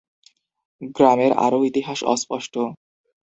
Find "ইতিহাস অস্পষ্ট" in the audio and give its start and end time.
1.63-2.53